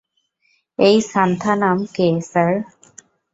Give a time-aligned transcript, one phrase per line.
[0.79, 2.53] এই সান্থানাম কে, স্যার?